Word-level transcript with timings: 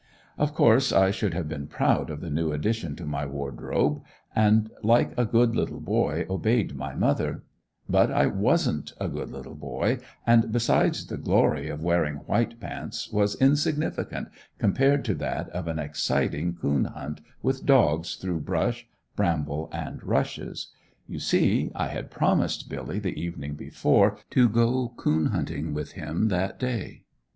Of 0.35 0.55
course 0.55 0.91
I 0.91 1.11
should 1.11 1.35
have 1.35 1.47
been 1.47 1.67
proud 1.67 2.09
of 2.09 2.21
the 2.21 2.31
new 2.31 2.51
addition 2.51 2.95
to 2.95 3.05
my 3.05 3.23
wardrobe 3.27 4.01
and 4.35 4.71
like 4.81 5.11
a 5.15 5.25
good 5.25 5.55
little 5.55 5.79
boy 5.79 6.25
obeyed 6.27 6.75
my 6.75 6.95
mother; 6.95 7.43
but 7.87 8.09
I 8.09 8.25
wasn't 8.25 8.93
a 8.99 9.07
good 9.07 9.29
little 9.29 9.53
boy 9.53 9.99
and 10.25 10.51
besides 10.51 11.05
the 11.05 11.17
glory 11.17 11.69
of 11.69 11.83
wearing 11.83 12.15
white 12.25 12.59
pants 12.59 13.11
was 13.11 13.39
insignificant 13.39 14.29
compared 14.57 15.05
to 15.05 15.13
that 15.13 15.49
of 15.49 15.67
an 15.67 15.77
exciting 15.77 16.55
coon 16.55 16.85
hunt 16.85 17.21
with 17.43 17.67
dogs 17.67 18.15
through 18.15 18.39
brush, 18.39 18.87
bramble 19.15 19.69
and 19.71 20.01
rushes. 20.03 20.71
You 21.07 21.19
see 21.19 21.69
I 21.75 21.89
had 21.89 22.09
promised 22.09 22.69
Billy 22.71 22.97
the 22.97 23.21
evening 23.21 23.53
before 23.53 24.17
to 24.31 24.49
go 24.49 24.93
coon 24.97 25.27
hunting 25.27 25.75
with 25.75 25.91
him 25.91 26.29
that 26.29 26.57
day. 26.59 27.03